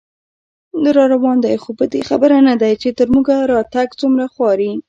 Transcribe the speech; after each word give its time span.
راروان 0.95 1.37
دی 1.45 1.55
خو 1.63 1.69
په 1.79 1.85
دې 1.93 2.01
خبر 2.09 2.31
نه 2.47 2.55
دی، 2.61 2.73
چې 2.81 2.89
تر 2.97 3.07
موږه 3.13 3.35
راتګ 3.53 3.89
څومره 4.01 4.25
خواري 4.33 4.71